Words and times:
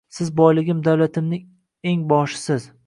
Siz 0.19 0.31
boyligim 0.39 0.81
davlatimning 0.87 1.47
eng 1.93 2.05
boshisiz 2.15 2.73